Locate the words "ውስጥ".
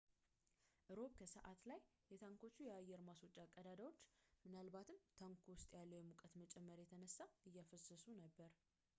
5.53-5.67